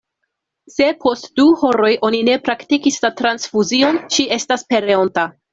[0.75, 5.33] Se post du horoj oni ne praktikis la transfuzion, ŝi estas pereonta.